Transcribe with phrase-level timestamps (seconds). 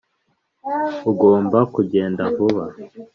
[1.11, 2.63] ugomba kugenda vuba.